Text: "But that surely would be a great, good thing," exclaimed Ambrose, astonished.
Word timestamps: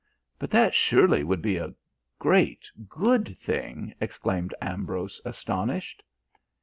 "But 0.39 0.49
that 0.49 0.73
surely 0.73 1.23
would 1.23 1.43
be 1.43 1.57
a 1.57 1.75
great, 2.17 2.71
good 2.89 3.37
thing," 3.37 3.93
exclaimed 4.01 4.55
Ambrose, 4.59 5.21
astonished. 5.25 6.01